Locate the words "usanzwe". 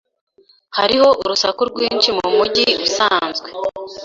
2.85-3.49